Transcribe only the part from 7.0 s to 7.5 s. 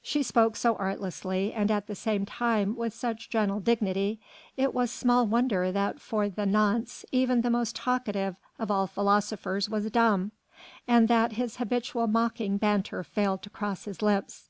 even the